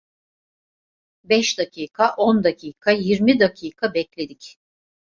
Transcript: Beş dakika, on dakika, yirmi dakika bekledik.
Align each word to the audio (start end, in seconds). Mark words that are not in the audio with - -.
Beş 1.23 1.57
dakika, 1.57 2.15
on 2.17 2.43
dakika, 2.43 2.91
yirmi 2.91 3.39
dakika 3.39 3.93
bekledik. 3.93 4.57